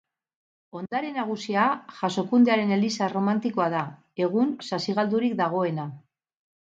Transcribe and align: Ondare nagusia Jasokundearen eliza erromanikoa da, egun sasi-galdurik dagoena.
Ondare 0.79 1.09
nagusia 1.17 1.65
Jasokundearen 1.99 2.73
eliza 2.77 3.05
erromanikoa 3.09 3.69
da, 3.77 3.83
egun 4.29 4.57
sasi-galdurik 4.71 5.37
dagoena. 5.43 5.87